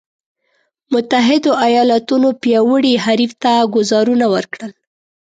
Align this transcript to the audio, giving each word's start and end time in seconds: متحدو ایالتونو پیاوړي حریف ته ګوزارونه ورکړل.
متحدو 0.93 1.51
ایالتونو 1.65 2.29
پیاوړي 2.41 2.93
حریف 3.05 3.31
ته 3.43 3.51
ګوزارونه 3.75 4.25
ورکړل. 4.33 4.71